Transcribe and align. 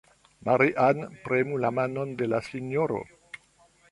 Maria-Ann, 0.47 1.01
premu 1.27 1.59
la 1.67 1.71
manon 1.79 2.17
de 2.21 2.31
la 2.31 2.39
sinjoro. 2.47 3.03